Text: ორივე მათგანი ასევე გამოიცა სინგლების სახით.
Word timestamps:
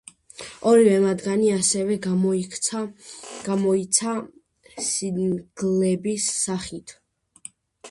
ორივე 0.69 0.93
მათგანი 1.01 1.51
ასევე 1.57 1.97
გამოიცა 2.05 4.15
სინგლების 4.89 6.29
სახით. 6.41 6.99